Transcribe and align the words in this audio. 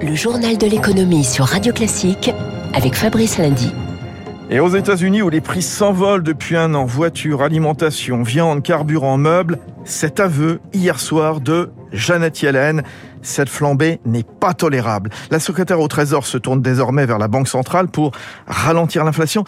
Le 0.00 0.14
journal 0.14 0.56
de 0.56 0.66
l'économie 0.66 1.24
sur 1.24 1.44
Radio 1.44 1.72
Classique 1.72 2.30
avec 2.72 2.94
Fabrice 2.94 3.36
Lundy. 3.38 3.72
Et 4.48 4.60
aux 4.60 4.68
États-Unis, 4.68 5.22
où 5.22 5.28
les 5.28 5.40
prix 5.40 5.60
s'envolent 5.60 6.22
depuis 6.22 6.56
un 6.56 6.74
an, 6.74 6.84
voitures, 6.84 7.42
alimentation, 7.42 8.22
viande, 8.22 8.62
carburant, 8.62 9.16
meubles, 9.16 9.58
cet 9.84 10.20
aveu 10.20 10.60
hier 10.72 11.00
soir 11.00 11.40
de 11.40 11.70
Janet 11.92 12.40
Yellen, 12.40 12.84
cette 13.22 13.48
flambée 13.48 13.98
n'est 14.06 14.22
pas 14.22 14.54
tolérable. 14.54 15.10
La 15.32 15.40
secrétaire 15.40 15.80
au 15.80 15.88
Trésor 15.88 16.26
se 16.26 16.38
tourne 16.38 16.62
désormais 16.62 17.04
vers 17.04 17.18
la 17.18 17.28
Banque 17.28 17.48
centrale 17.48 17.88
pour 17.88 18.12
ralentir 18.46 19.04
l'inflation. 19.04 19.44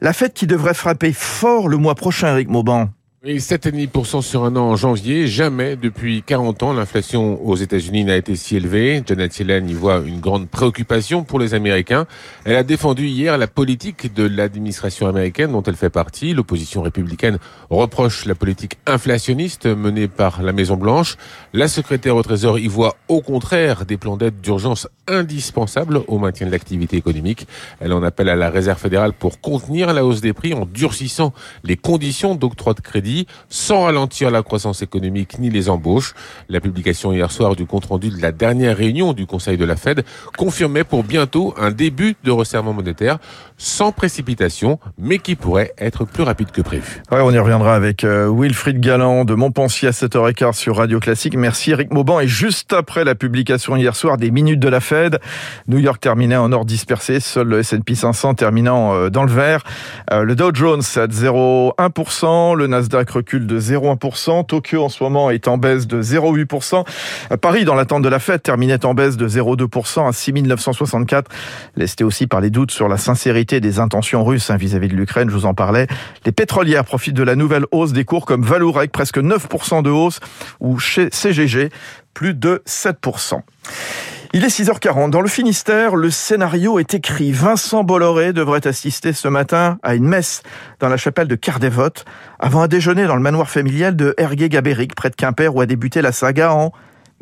La 0.00 0.12
fête 0.12 0.34
qui 0.34 0.48
devrait 0.48 0.74
frapper 0.74 1.12
fort 1.12 1.68
le 1.68 1.76
mois 1.76 1.94
prochain, 1.94 2.32
Eric 2.32 2.48
Mauban. 2.48 2.88
Et 3.24 3.38
7,5% 3.38 4.20
sur 4.20 4.44
un 4.44 4.56
an 4.56 4.70
en 4.70 4.74
janvier. 4.74 5.28
Jamais 5.28 5.76
depuis 5.76 6.24
40 6.24 6.64
ans, 6.64 6.72
l'inflation 6.72 7.40
aux 7.46 7.54
États-Unis 7.54 8.02
n'a 8.02 8.16
été 8.16 8.34
si 8.34 8.56
élevée. 8.56 9.00
Janet 9.06 9.38
Yellen 9.38 9.70
y 9.70 9.74
voit 9.74 10.02
une 10.04 10.18
grande 10.18 10.48
préoccupation 10.48 11.22
pour 11.22 11.38
les 11.38 11.54
Américains. 11.54 12.06
Elle 12.44 12.56
a 12.56 12.64
défendu 12.64 13.06
hier 13.06 13.38
la 13.38 13.46
politique 13.46 14.12
de 14.12 14.24
l'administration 14.24 15.06
américaine 15.06 15.52
dont 15.52 15.62
elle 15.62 15.76
fait 15.76 15.88
partie. 15.88 16.34
L'opposition 16.34 16.82
républicaine 16.82 17.38
reproche 17.70 18.26
la 18.26 18.34
politique 18.34 18.78
inflationniste 18.86 19.66
menée 19.66 20.08
par 20.08 20.42
la 20.42 20.52
Maison-Blanche. 20.52 21.16
La 21.52 21.68
secrétaire 21.68 22.16
au 22.16 22.24
Trésor 22.24 22.58
y 22.58 22.66
voit 22.66 22.96
au 23.06 23.20
contraire 23.20 23.86
des 23.86 23.98
plans 23.98 24.16
d'aide 24.16 24.40
d'urgence 24.40 24.88
indispensables 25.06 26.00
au 26.08 26.18
maintien 26.18 26.48
de 26.48 26.50
l'activité 26.50 26.96
économique. 26.96 27.46
Elle 27.78 27.92
en 27.92 28.02
appelle 28.02 28.30
à 28.30 28.34
la 28.34 28.50
Réserve 28.50 28.80
fédérale 28.80 29.12
pour 29.12 29.40
contenir 29.40 29.92
la 29.92 30.04
hausse 30.04 30.20
des 30.20 30.32
prix 30.32 30.54
en 30.54 30.66
durcissant 30.66 31.32
les 31.62 31.76
conditions 31.76 32.34
d'octroi 32.34 32.74
de 32.74 32.80
crédit 32.80 33.11
sans 33.48 33.84
ralentir 33.84 34.30
la 34.30 34.42
croissance 34.42 34.82
économique 34.82 35.38
ni 35.38 35.50
les 35.50 35.68
embauches. 35.68 36.14
La 36.48 36.60
publication 36.60 37.12
hier 37.12 37.30
soir 37.30 37.56
du 37.56 37.66
compte-rendu 37.66 38.10
de 38.10 38.20
la 38.20 38.32
dernière 38.32 38.76
réunion 38.76 39.12
du 39.12 39.26
Conseil 39.26 39.56
de 39.56 39.64
la 39.64 39.76
Fed 39.76 40.04
confirmait 40.36 40.84
pour 40.84 41.04
bientôt 41.04 41.54
un 41.58 41.70
début 41.70 42.16
de 42.24 42.30
resserrement 42.30 42.72
monétaire 42.72 43.18
sans 43.56 43.92
précipitation, 43.92 44.80
mais 44.98 45.18
qui 45.18 45.36
pourrait 45.36 45.72
être 45.78 46.04
plus 46.04 46.24
rapide 46.24 46.50
que 46.50 46.62
prévu. 46.62 47.02
Ouais, 47.12 47.20
on 47.20 47.30
y 47.30 47.38
reviendra 47.38 47.76
avec 47.76 48.02
euh, 48.02 48.28
Wilfried 48.28 48.80
Galland 48.80 49.24
de 49.24 49.34
Montpensier 49.34 49.88
à 49.88 49.92
7h15 49.92 50.54
sur 50.54 50.76
Radio 50.78 50.98
Classique. 50.98 51.36
Merci 51.36 51.70
Eric 51.70 51.92
Mauban. 51.92 52.18
Et 52.18 52.26
juste 52.26 52.72
après 52.72 53.04
la 53.04 53.14
publication 53.14 53.76
hier 53.76 53.94
soir 53.94 54.16
des 54.16 54.30
minutes 54.30 54.58
de 54.58 54.68
la 54.68 54.80
Fed, 54.80 55.20
New 55.68 55.78
York 55.78 56.00
terminait 56.00 56.36
en 56.36 56.50
or 56.52 56.64
dispersé, 56.64 57.20
seul 57.20 57.48
le 57.48 57.60
S&P 57.60 57.94
500 57.94 58.34
terminant 58.34 58.94
euh, 58.94 59.10
dans 59.10 59.24
le 59.24 59.32
vert. 59.32 59.62
Euh, 60.10 60.24
le 60.24 60.34
Dow 60.34 60.50
Jones 60.52 60.82
à 60.96 61.06
0,1%, 61.06 62.56
le 62.56 62.66
Nasdaq 62.66 63.01
recule 63.10 63.46
de 63.46 63.60
0,1%. 63.60 64.46
Tokyo 64.46 64.84
en 64.84 64.88
ce 64.88 65.02
moment 65.02 65.30
est 65.30 65.48
en 65.48 65.58
baisse 65.58 65.86
de 65.86 66.02
0,8%. 66.02 66.84
Paris, 67.40 67.64
dans 67.64 67.74
l'attente 67.74 68.02
de 68.02 68.08
la 68.08 68.18
fête, 68.18 68.42
terminait 68.42 68.84
en 68.84 68.94
baisse 68.94 69.16
de 69.16 69.28
0,2% 69.28 70.08
à 70.08 70.12
6964. 70.12 71.30
Lesté 71.76 72.04
aussi 72.04 72.26
par 72.26 72.40
les 72.40 72.50
doutes 72.50 72.70
sur 72.70 72.88
la 72.88 72.96
sincérité 72.96 73.60
des 73.60 73.78
intentions 73.78 74.24
russes 74.24 74.50
hein, 74.50 74.56
vis-à-vis 74.56 74.88
de 74.88 74.94
l'Ukraine, 74.94 75.28
je 75.28 75.34
vous 75.34 75.46
en 75.46 75.54
parlais. 75.54 75.86
Les 76.24 76.32
pétrolières 76.32 76.84
profitent 76.84 77.14
de 77.14 77.22
la 77.22 77.36
nouvelle 77.36 77.64
hausse 77.72 77.92
des 77.92 78.04
cours 78.04 78.26
comme 78.26 78.42
Valourec, 78.42 78.92
presque 78.92 79.18
9% 79.18 79.82
de 79.82 79.90
hausse, 79.90 80.20
ou 80.60 80.78
chez 80.78 81.08
CGG, 81.10 81.70
plus 82.14 82.34
de 82.34 82.62
7%. 82.66 83.40
Il 84.34 84.44
est 84.44 84.48
6h40. 84.48 85.10
Dans 85.10 85.20
le 85.20 85.28
Finistère, 85.28 85.94
le 85.94 86.10
scénario 86.10 86.78
est 86.78 86.94
écrit. 86.94 87.32
Vincent 87.32 87.84
Bolloré 87.84 88.32
devrait 88.32 88.66
assister 88.66 89.12
ce 89.12 89.28
matin 89.28 89.78
à 89.82 89.94
une 89.94 90.06
messe 90.06 90.42
dans 90.80 90.88
la 90.88 90.96
chapelle 90.96 91.28
de 91.28 91.34
Cardévote 91.34 92.06
avant 92.38 92.62
un 92.62 92.66
déjeuner 92.66 93.06
dans 93.06 93.14
le 93.14 93.20
manoir 93.20 93.50
familial 93.50 93.94
de 93.94 94.14
Ergué-Gabéric, 94.16 94.94
près 94.94 95.10
de 95.10 95.16
Quimper, 95.16 95.54
où 95.54 95.60
a 95.60 95.66
débuté 95.66 96.00
la 96.00 96.12
saga 96.12 96.54
en 96.54 96.72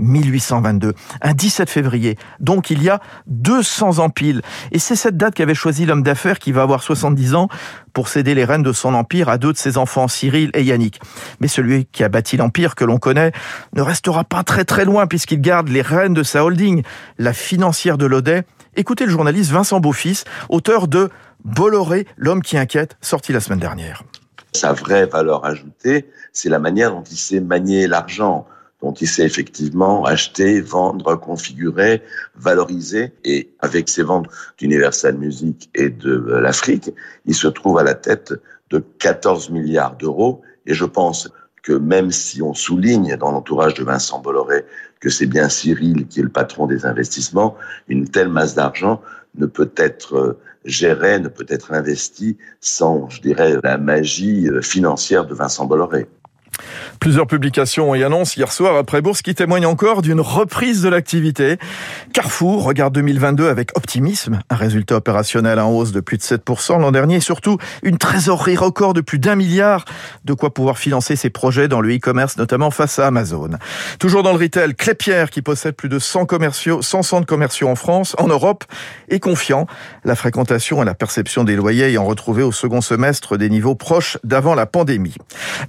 1822, 0.01 0.95
un 1.21 1.33
17 1.33 1.71
février. 1.71 2.17
Donc 2.41 2.71
il 2.71 2.83
y 2.83 2.89
a 2.89 3.01
200 3.27 3.99
ans 3.99 4.11
pile. 4.11 4.43
Et 4.73 4.79
c'est 4.79 4.97
cette 4.97 5.17
date 5.17 5.35
qu'avait 5.35 5.55
choisi 5.55 5.87
l'homme 5.87 6.03
d'affaires 6.03 6.39
qui 6.39 6.53
va 6.53 6.63
avoir 6.63 6.83
70 6.83 7.35
ans 7.35 7.49
pour 7.93 8.09
céder 8.09 8.35
les 8.35 8.45
rênes 8.45 8.63
de 8.63 8.73
son 8.73 8.95
empire 8.95 9.29
à 9.29 9.39
deux 9.39 9.53
de 9.53 9.59
ses 9.59 9.79
enfants, 9.79 10.09
Cyril 10.09 10.51
et 10.55 10.63
Yannick. 10.63 11.01
Mais 11.41 11.49
celui 11.49 11.87
qui 11.87 12.03
a 12.03 12.09
bâti 12.09 12.37
l'empire 12.37 12.75
que 12.75 12.85
l'on 12.85 12.99
connaît 12.99 13.33
ne 13.75 13.83
restera 13.83 14.25
pas 14.25 14.43
très 14.43 14.65
très 14.65 14.85
loin 14.85 15.07
puisqu'il 15.07 15.41
garde 15.41 15.69
les 15.69 15.83
rênes 15.83 16.15
de 16.15 16.23
sa 16.23 16.45
holding, 16.45 16.83
la 17.19 17.33
financière 17.33 17.99
de 17.99 18.07
l'Audet. 18.07 18.45
Écoutez 18.77 19.05
le 19.05 19.11
journaliste 19.11 19.51
Vincent 19.51 19.81
Beaufils, 19.81 20.25
auteur 20.49 20.89
de 20.89 21.11
Bolloré, 21.45 22.07
l'homme 22.17 22.43
qui 22.43 22.57
inquiète, 22.57 22.97
sorti 23.01 23.33
la 23.33 23.41
semaine 23.41 23.59
dernière. 23.59 24.03
Sa 24.53 24.73
vraie 24.73 25.07
valeur 25.07 25.45
ajoutée, 25.45 26.11
c'est 26.33 26.49
la 26.49 26.59
manière 26.59 26.91
dont 26.91 27.05
il 27.05 27.17
sait 27.17 27.41
manier 27.41 27.87
l'argent 27.87 28.47
dont 28.83 28.93
il 28.93 29.07
sait 29.07 29.25
effectivement 29.25 30.05
acheter, 30.05 30.61
vendre, 30.61 31.15
configurer, 31.17 32.03
valoriser. 32.37 33.13
Et 33.25 33.53
avec 33.61 33.89
ses 33.89 34.03
ventes 34.03 34.29
d'Universal 34.59 35.17
Music 35.17 35.71
et 35.75 35.91
de 35.91 36.17
l'Afrique, 36.41 36.91
il 37.27 37.35
se 37.35 37.49
trouve 37.49 37.79
à 37.79 37.83
la 37.83 37.95
tête 37.95 38.35
de 38.71 38.79
14 38.99 39.51
milliards 39.51 39.97
d'euros. 39.97 40.43
Et 40.67 40.75
je 40.75 40.85
pense 40.85 41.29
que 41.63 41.73
même 41.73 42.11
si 42.11 42.41
on 42.43 42.55
souligne 42.55 43.17
dans 43.17 43.33
l'entourage 43.33 43.75
de 43.75 43.85
Vincent 43.85 44.19
Bolloré 44.21 44.65
que 44.99 45.11
c'est 45.11 45.27
bien 45.27 45.49
Cyril 45.49 46.07
qui 46.07 46.21
est 46.21 46.23
le 46.23 46.29
patron 46.31 46.67
des 46.67 46.87
investissements, 46.87 47.57
une 47.89 48.09
telle 48.09 48.29
masse 48.29 48.55
d'argent 48.55 49.01
ne 49.35 49.47
peut 49.47 49.71
être 49.77 50.39
gérée, 50.65 51.19
ne 51.19 51.29
peut 51.29 51.47
être 51.49 51.73
investie 51.73 52.37
sans, 52.61 53.09
je 53.09 53.21
dirais, 53.21 53.57
la 53.63 53.79
magie 53.79 54.49
financière 54.63 55.27
de 55.27 55.35
Vincent 55.35 55.67
Bolloré. 55.67 56.07
Plusieurs 57.01 57.27
publications 57.27 57.95
et 57.95 58.05
annonces 58.05 58.37
hier 58.37 58.53
soir 58.53 58.77
après 58.77 59.01
Bourse 59.01 59.23
qui 59.23 59.35
témoignent 59.35 59.65
encore 59.65 60.03
d'une 60.03 60.21
reprise 60.21 60.83
de 60.83 60.91
l'activité. 60.91 61.57
Carrefour 62.13 62.63
regarde 62.63 62.93
2022 62.93 63.49
avec 63.49 63.75
optimisme, 63.75 64.41
un 64.51 64.55
résultat 64.55 64.97
opérationnel 64.97 65.59
en 65.61 65.71
hausse 65.71 65.93
de 65.93 66.01
plus 66.01 66.19
de 66.19 66.23
7% 66.23 66.79
l'an 66.79 66.93
dernier 66.93 67.17
et 67.17 67.21
surtout 67.21 67.57
une 67.83 67.97
trésorerie 67.97 68.59
record 68.59 68.93
de 68.93 69.01
plus 69.01 69.19
d'un 69.19 69.35
milliard, 69.35 69.87
de 70.27 70.35
quoi 70.35 70.53
pouvoir 70.53 70.77
financer 70.77 71.17
ses 71.17 71.31
projets 71.31 71.69
dans 71.69 71.81
le 71.81 71.97
e-commerce, 71.97 72.37
notamment 72.37 72.71
face 72.71 72.99
à 72.99 73.07
Amazon. 73.07 73.49
Toujours 73.99 74.23
dans 74.23 74.33
le 74.33 74.39
retail, 74.39 74.75
Clépierre 74.75 75.31
qui 75.31 75.41
possède 75.41 75.77
plus 75.77 75.89
de 75.89 75.99
100 75.99 76.27
commerciaux, 76.27 76.83
100 76.83 77.03
centres 77.03 77.27
commerciaux 77.27 77.69
en 77.69 77.77
France, 77.77 78.15
en 78.19 78.27
Europe, 78.27 78.65
est 79.09 79.21
confiant. 79.21 79.67
La 80.05 80.17
fréquentation 80.17 80.83
et 80.83 80.85
la 80.85 80.95
perception 80.95 81.45
des 81.45 81.57
loyers 81.57 81.87
ayant 81.87 82.05
retrouvé 82.05 82.43
au 82.43 82.53
second 82.53 82.83
semestre 82.83 83.39
des 83.39 83.49
niveaux 83.49 83.75
proches 83.75 84.19
d'avant 84.23 84.55
la 84.55 84.67
pandémie. 84.67 85.15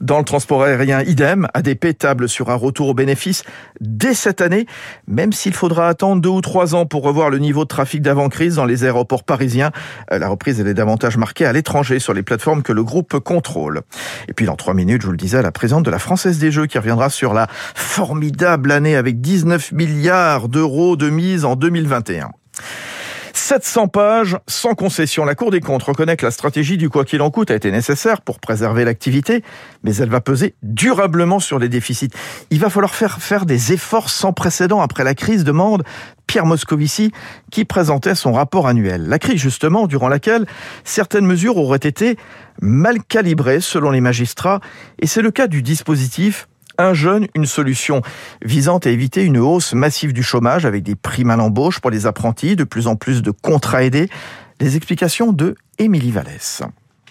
Dans 0.02 0.18
le 0.18 0.25
transport 0.25 0.63
aérien, 0.63 1.00
idem, 1.22 1.48
ADP 1.54 1.98
table 1.98 2.28
sur 2.28 2.50
un 2.50 2.56
retour 2.56 2.90
au 2.90 2.94
bénéfice 2.96 3.44
dès 3.80 4.16
cette 4.16 4.42
année, 4.42 4.66
même 5.08 5.34
s'il 5.34 5.54
faudra 5.54 5.88
attendre 5.88 6.20
deux 6.20 6.30
ou 6.30 6.42
trois 6.42 6.74
ans 6.74 6.88
pour 6.88 7.04
revoir 7.04 7.30
le 7.30 7.38
niveau 7.38 7.64
de 7.64 7.68
trafic 7.68 8.02
d'avant-crise 8.02 8.56
dans 8.56 8.66
les 8.66 8.86
aéroports 8.86 9.24
parisiens. 9.24 9.70
Euh, 10.12 10.18
la 10.18 10.28
reprise, 10.28 10.60
elle 10.60 10.68
est 10.68 10.74
davantage 10.74 11.18
marquée 11.18 11.46
à 11.46 11.54
l'étranger 11.54 12.00
sur 12.00 12.16
les 12.16 12.24
plateformes 12.24 12.64
que 12.64 12.74
le 12.74 12.84
groupe 12.84 13.20
contrôle. 13.20 13.81
Et 14.30 14.34
puis 14.34 14.48
dans 14.48 14.56
trois 14.56 14.74
minutes, 14.74 15.02
je 15.02 15.06
vous 15.06 15.12
le 15.12 15.18
disais, 15.18 15.44
la 15.44 15.52
présidente 15.52 15.86
de 15.86 15.92
la 15.92 16.00
Française 16.00 16.40
des 16.40 16.52
Jeux 16.52 16.66
qui 16.66 16.80
reviendra 16.80 17.12
sur 17.12 17.36
la 17.36 17.48
formidable 17.52 18.72
année 18.72 18.96
avec 18.96 19.22
19 19.22 19.74
milliards 19.74 20.50
d'euros 20.50 20.96
de 20.96 21.10
mise 21.12 21.46
en 21.46 21.56
2021. 21.56 22.31
700 23.51 23.89
pages 23.89 24.38
sans 24.47 24.75
concession. 24.75 25.25
La 25.25 25.35
Cour 25.35 25.51
des 25.51 25.59
comptes 25.59 25.84
reconnaît 25.84 26.16
que 26.16 26.25
la 26.25 26.31
stratégie 26.31 26.78
du 26.78 26.88
quoi 26.88 27.03
qu'il 27.03 27.22
en 27.22 27.29
coûte 27.31 27.51
a 27.51 27.56
été 27.56 27.69
nécessaire 27.69 28.22
pour 28.22 28.39
préserver 28.39 28.85
l'activité, 28.85 29.44
mais 29.84 29.94
elle 29.97 30.07
va 30.07 30.22
peser 30.22 30.56
durablement 30.63 31.41
sur 31.41 31.59
les 31.59 31.67
déficits. 31.67 32.12
Il 32.50 32.62
va 32.62 32.69
falloir 32.69 32.95
faire 32.95 33.22
faire 33.22 33.45
des 33.45 33.73
efforts 33.73 34.09
sans 34.09 34.31
précédent 34.31 34.79
après 34.79 35.03
la 35.03 35.16
crise, 35.16 35.44
demande 35.44 35.84
Pierre 36.28 36.45
Moscovici, 36.45 37.12
qui 37.51 37.66
présentait 37.66 38.16
son 38.16 38.31
rapport 38.31 38.67
annuel. 38.67 39.07
La 39.09 39.19
crise, 39.19 39.41
justement, 39.41 39.85
durant 39.85 40.07
laquelle 40.07 40.45
certaines 40.85 41.25
mesures 41.25 41.57
auraient 41.57 41.75
été 41.75 42.16
mal 42.62 43.03
calibrées 43.03 43.59
selon 43.59 43.91
les 43.91 44.00
magistrats, 44.00 44.62
et 45.00 45.07
c'est 45.07 45.22
le 45.22 45.29
cas 45.31 45.47
du 45.47 45.62
dispositif 45.62 46.47
un 46.78 46.94
jeune, 46.94 47.28
une 47.36 47.46
solution 47.46 48.02
visant 48.44 48.78
à 48.80 48.90
éviter 48.90 49.24
une 49.24 49.38
hausse 49.38 49.74
massive 49.74 50.14
du 50.14 50.24
chômage 50.24 50.66
avec 50.66 50.84
des 50.84 50.96
primes 50.96 51.30
à 51.30 51.36
l'embauche 51.36 51.80
pour 51.80 51.92
les 51.92 52.06
apprentis, 52.06 52.56
de 52.56 52.63
plus 52.63 52.88
en 52.88 52.95
plus 52.95 53.22
de 53.22 53.31
contrats 53.31 53.84
aidés. 53.84 54.10
Les 54.60 54.75
explications 54.75 55.31
de 55.31 55.56
Émilie 55.80 56.12
Vallès. 56.12 56.63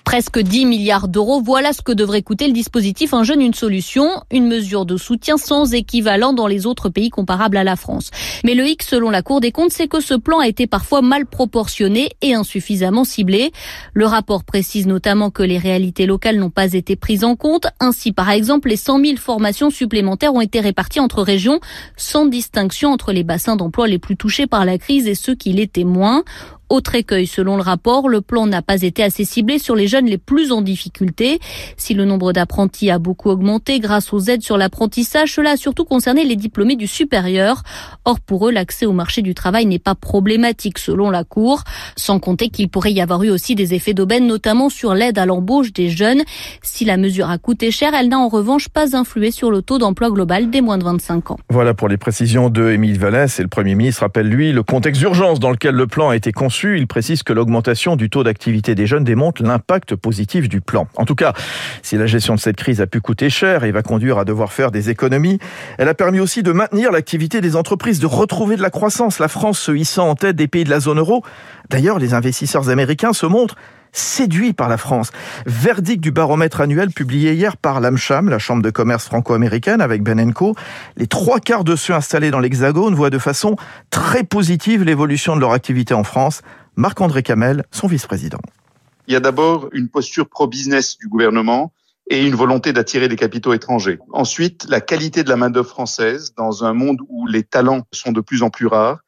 Presque 0.05 0.41
10 0.41 0.65
milliards 0.65 1.09
d'euros, 1.09 1.41
voilà 1.41 1.73
ce 1.73 1.83
que 1.83 1.93
devrait 1.93 2.23
coûter 2.23 2.47
le 2.47 2.53
dispositif 2.53 3.15
Un 3.15 3.23
jeune, 3.23 3.41
une 3.41 3.55
solution, 3.55 4.09
une 4.33 4.47
mesure 4.47 4.85
de 4.85 4.97
soutien 4.97 5.37
sans 5.37 5.73
équivalent 5.73 6.33
dans 6.33 6.47
les 6.47 6.67
autres 6.67 6.89
pays 6.89 7.11
comparables 7.11 7.57
à 7.57 7.65
la 7.65 7.77
France. 7.77 8.11
Mais 8.45 8.55
le 8.55 8.67
hic, 8.67 8.83
selon 8.83 9.11
la 9.11 9.23
Cour 9.23 9.41
des 9.41 9.53
comptes, 9.53 9.71
c'est 9.71 9.89
que 9.89 10.01
ce 10.01 10.15
plan 10.15 10.41
a 10.41 10.49
été 10.49 10.67
parfois 10.67 11.03
mal 11.03 11.27
proportionné 11.27 12.11
et 12.23 12.35
insuffisamment 12.35 13.05
ciblé. 13.05 13.53
Le 13.93 14.07
rapport 14.07 14.43
précise 14.43 14.87
notamment 14.87 15.31
que 15.31 15.43
les 15.43 15.59
réalités 15.59 16.07
locales 16.07 16.37
n'ont 16.37 16.51
pas 16.51 16.73
été 16.73 16.97
prises 16.97 17.25
en 17.25 17.37
compte. 17.37 17.69
Ainsi, 17.79 18.13
par 18.13 18.31
exemple, 18.31 18.69
les 18.69 18.77
100 18.77 19.05
000 19.05 19.17
formations 19.17 19.71
supplémentaires 19.71 20.35
ont 20.35 20.41
été 20.41 20.61
réparties 20.61 21.01
entre 21.01 21.23
régions 21.23 21.61
sans 21.97 22.27
distinction 22.27 22.91
entre 22.91 23.13
les 23.13 23.23
bassins 23.23 23.57
d'emploi 23.57 23.87
les 23.87 23.99
plus 23.99 24.17
touchés 24.17 24.47
par 24.47 24.65
la 24.65 24.79
crise 24.79 25.07
et 25.07 25.15
ceux 25.15 25.35
qui 25.35 25.53
l'étaient 25.53 25.85
moins. 25.85 26.25
Autre 26.71 26.95
écueil, 26.95 27.27
selon 27.27 27.57
le 27.57 27.63
rapport, 27.63 28.09
le 28.09 28.21
plan 28.21 28.47
n'a 28.47 28.63
pas 28.63 28.83
été 28.83 29.03
assez 29.03 29.25
ciblé 29.25 29.59
sur 29.59 29.75
les 29.75 29.89
jeunes 29.89 30.07
les 30.07 30.19
plus 30.19 30.53
en 30.53 30.63
difficulté. 30.63 31.41
Si 31.77 31.95
le 31.95 32.05
nombre 32.05 32.33
d'apprentis 32.33 32.93
a 32.93 33.01
beaucoup 33.01 33.29
augmenté 33.29 33.81
grâce 33.81 34.13
aux 34.13 34.21
aides 34.21 34.43
sur 34.43 34.57
l'apprentissage, 34.57 35.35
cela 35.35 35.51
a 35.51 35.57
surtout 35.57 35.85
concerné 35.85 36.23
les 36.25 36.37
diplômés 36.37 36.77
du 36.77 36.87
supérieur. 36.87 37.65
Or, 38.05 38.21
pour 38.21 38.47
eux, 38.47 38.53
l'accès 38.53 38.87
au 38.87 38.93
marché 38.93 39.21
du 39.21 39.35
travail 39.35 39.67
n'est 39.67 39.81
pas 39.81 39.97
problématique 39.97 40.79
selon 40.79 41.11
la 41.11 41.25
Cour. 41.25 41.65
Sans 41.97 42.21
compter 42.21 42.51
qu'il 42.51 42.69
pourrait 42.69 42.93
y 42.93 43.01
avoir 43.01 43.25
eu 43.25 43.31
aussi 43.31 43.57
des 43.57 43.75
effets 43.75 43.93
d'aubaine, 43.93 44.29
notamment 44.29 44.69
sur 44.69 44.95
l'aide 44.95 45.19
à 45.19 45.27
l'embauche 45.27 45.73
des 45.73 45.91
jeunes. 45.91 46.23
Si 46.63 46.85
la 46.85 46.99
mesure 46.99 47.31
a 47.31 47.39
coûté 47.39 47.73
cher, 47.73 47.95
elle 47.95 48.11
n'a 48.11 48.21
en 48.21 48.29
revanche 48.29 48.69
pas 48.69 48.97
influé 48.97 49.33
sur 49.33 49.51
le 49.51 49.61
taux 49.61 49.79
d'emploi 49.79 50.11
global 50.11 50.51
des 50.51 50.61
moins 50.61 50.79
de 50.79 50.85
25 50.85 51.33
ans. 51.33 51.39
Voilà 51.49 51.75
pour 51.75 51.89
les 51.89 51.97
précisions 51.97 52.49
de 52.49 52.71
Émile 52.71 53.01
Vallès 53.01 53.41
et 53.41 53.43
le 53.43 53.49
Premier 53.49 53.75
ministre 53.75 54.03
rappelle 54.03 54.29
lui 54.29 54.53
le 54.53 54.63
contexte 54.63 55.01
d'urgence 55.01 55.41
dans 55.41 55.51
lequel 55.51 55.75
le 55.75 55.89
plan 55.89 56.11
a 56.11 56.17
été 56.17 56.31
conçu. 56.31 56.60
Il 56.65 56.87
précise 56.87 57.23
que 57.23 57.33
l'augmentation 57.33 57.97
du 57.97 58.11
taux 58.11 58.23
d'activité 58.23 58.75
des 58.75 58.87
jeunes 58.87 59.05
démontre 59.05 59.43
l'impact 59.43 59.97
positif 59.97 60.49
du 60.49 60.61
plan. 60.61 60.89
En 60.97 61.05
tout 61.05 61.15
cas, 61.15 61.33
si 61.83 61.97
la 61.97 62.07
gestion 62.07 62.35
de 62.35 62.41
cette 62.41 62.57
crise 62.57 62.81
a 62.81 62.87
pu 62.87 63.01
coûter 63.01 63.31
cher 63.31 63.65
et 63.65 63.73
va 63.73 63.83
conduire 63.83 64.19
à 64.19 64.25
devoir 64.25 64.53
faire 64.53 64.71
des 64.71 64.91
économies, 64.91 65.39
elle 65.79 65.89
a 65.89 65.95
permis 65.95 66.21
aussi 66.21 66.43
de 66.43 66.53
maintenir 66.53 66.93
l'activité 66.93 67.41
des 67.41 67.57
entreprises, 67.57 68.01
de 68.01 68.07
retrouver 68.07 68.57
de 68.57 68.63
la 68.63 68.71
croissance. 68.71 69.19
La 69.19 69.29
France 69.29 69.59
se 69.59 69.73
hissant 69.73 70.09
en 70.09 70.15
tête 70.15 70.37
des 70.37 70.49
pays 70.49 70.65
de 70.65 70.71
la 70.71 70.81
zone 70.81 70.99
euro. 70.99 71.25
D'ailleurs, 71.71 71.99
les 71.99 72.15
investisseurs 72.15 72.69
américains 72.69 73.13
se 73.13 73.27
montrent 73.27 73.57
séduits 73.93 74.53
par 74.53 74.69
la 74.69 74.77
France. 74.77 75.11
Verdict 75.47 76.03
du 76.03 76.11
baromètre 76.11 76.61
annuel 76.61 76.91
publié 76.91 77.35
hier 77.35 77.57
par 77.57 77.81
l'AMCHAM, 77.81 78.29
la 78.29 78.39
Chambre 78.39 78.63
de 78.63 78.71
commerce 78.71 79.07
franco-américaine, 79.07 79.81
avec 79.81 80.03
Benenco. 80.03 80.55
Les 80.97 81.07
trois 81.07 81.41
quarts 81.41 81.65
de 81.65 81.77
ceux 81.77 81.95
installés 81.95 82.31
dans 82.31 82.41
l'Hexagone 82.41 82.95
voient 82.95 83.11
de 83.11 83.19
façon 83.19 83.57
très 83.91 84.25
positive 84.25 84.85
l'évolution 84.85 85.37
de 85.37 85.41
leur 85.41 85.53
activité 85.53 85.95
en 85.95 86.05
France. 86.05 86.43
Marc-André 86.77 87.23
Camel, 87.23 87.65
son 87.71 87.87
vice-président. 87.87 88.41
Il 89.07 89.13
y 89.13 89.17
a 89.17 89.21
d'abord 89.21 89.69
une 89.73 89.89
posture 89.89 90.29
pro-business 90.29 90.97
du 90.99 91.09
gouvernement 91.09 91.73
et 92.09 92.27
une 92.27 92.35
volonté 92.35 92.73
d'attirer 92.73 93.09
des 93.09 93.17
capitaux 93.17 93.53
étrangers. 93.53 93.99
Ensuite, 94.13 94.67
la 94.69 94.81
qualité 94.81 95.23
de 95.23 95.29
la 95.29 95.37
main-d'œuvre 95.37 95.69
française 95.69 96.35
dans 96.37 96.65
un 96.65 96.75
monde 96.75 96.99
où 97.09 97.27
les 97.27 97.43
talents 97.43 97.83
sont 97.93 98.13
de 98.13 98.21
plus 98.21 98.43
en 98.43 98.51
plus 98.51 98.67
rares 98.67 99.01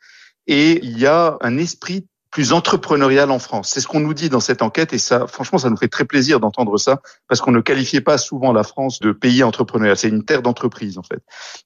et 0.47 0.85
il 0.85 0.99
y 0.99 1.07
a 1.07 1.37
un 1.41 1.59
esprit 1.59 2.07
plus 2.33 2.53
entrepreneurial 2.53 3.31
en 3.31 3.39
France. 3.39 3.71
C'est 3.73 3.81
ce 3.81 3.87
qu'on 3.87 4.01
nous 4.01 4.15
dit 4.15 4.31
dans 4.31 4.41
cette 4.41 4.63
enquête 4.63 4.95
et 4.95 4.99
ça, 4.99 5.27
franchement, 5.29 5.59
ça 5.59 5.69
nous 5.69 5.77
fait 5.77 5.89
très 5.89 6.07
plaisir 6.07 6.41
d'entendre 6.41 6.79
ça 6.79 7.01
parce 7.29 7.43
qu'on 7.43 7.53
ne 7.53 7.61
qualifiait 7.61 8.01
pas 8.01 8.17
souvent 8.17 8.55
la 8.55 8.65
France 8.65 9.01
de 9.01 9.13
pays 9.13 9.45
entrepreneurial. 9.45 9.99
C'est 9.99 10.09
une 10.09 10.25
terre 10.25 10.41
d'entreprise, 10.41 10.97
en 10.97 11.03
fait. 11.03 11.21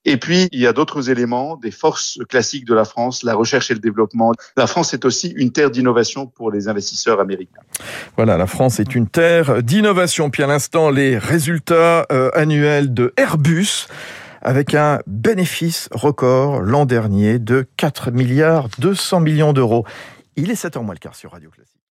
Et 0.05 0.17
puis, 0.17 0.49
il 0.51 0.61
y 0.61 0.67
a 0.67 0.73
d'autres 0.73 1.09
éléments, 1.09 1.57
des 1.57 1.71
forces 1.71 2.19
classiques 2.29 2.65
de 2.65 2.75
la 2.75 2.85
France, 2.85 3.23
la 3.23 3.35
recherche 3.35 3.71
et 3.71 3.75
le 3.75 3.81
développement. 3.81 4.33
La 4.57 4.67
France 4.67 4.93
est 4.93 5.05
aussi 5.05 5.33
une 5.37 5.53
terre 5.53 5.71
d'innovation 5.71 6.27
pour 6.27 6.51
les 6.51 6.67
investisseurs 6.67 7.21
américains. 7.21 7.63
Voilà, 8.17 8.37
la 8.37 8.49
France 8.49 8.81
est 8.81 8.97
une 8.97 9.07
terre 9.07 9.63
d'innovation. 9.63 10.31
Puis 10.31 10.43
à 10.43 10.49
l'instant, 10.49 10.91
les 10.91 11.17
résultats 11.17 12.07
euh, 12.11 12.31
annuels 12.35 12.93
de 12.93 13.15
Airbus 13.17 13.87
avec 14.43 14.75
un 14.75 15.01
bénéfice 15.07 15.89
record 15.93 16.61
l'an 16.61 16.87
dernier 16.87 17.39
de 17.39 17.67
4 17.77 18.13
milliards 18.13 18.69
200 18.79 19.21
millions 19.21 19.53
d'euros. 19.53 19.85
Il 20.37 20.51
est 20.51 20.63
7h 20.63 20.83
moins 20.83 20.95
le 20.95 20.99
quart 20.99 21.15
sur 21.15 21.33
Radio 21.33 21.51
Classique. 21.51 21.76